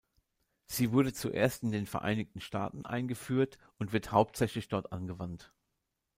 [0.65, 5.53] Sie wurde zuerst in den Vereinigten Staaten eingeführt und wird hauptsächlich dort angewandt.